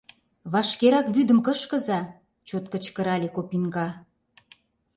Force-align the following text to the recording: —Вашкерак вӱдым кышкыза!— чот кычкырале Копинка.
—Вашкерак 0.51 1.07
вӱдым 1.15 1.39
кышкыза!— 1.45 1.99
чот 2.47 2.65
кычкырале 2.73 3.29
Копинка. 3.35 3.87